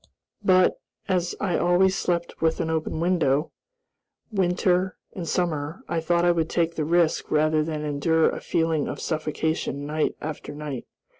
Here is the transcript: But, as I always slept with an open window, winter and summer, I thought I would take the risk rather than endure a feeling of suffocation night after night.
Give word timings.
But, 0.43 0.79
as 1.07 1.35
I 1.39 1.59
always 1.59 1.95
slept 1.95 2.41
with 2.41 2.59
an 2.59 2.71
open 2.71 2.99
window, 2.99 3.51
winter 4.31 4.97
and 5.13 5.27
summer, 5.29 5.83
I 5.87 5.99
thought 6.01 6.25
I 6.25 6.31
would 6.31 6.49
take 6.49 6.73
the 6.73 6.85
risk 6.85 7.29
rather 7.29 7.61
than 7.63 7.85
endure 7.85 8.27
a 8.27 8.41
feeling 8.41 8.87
of 8.87 8.99
suffocation 8.99 9.85
night 9.85 10.15
after 10.19 10.55
night. 10.55 10.87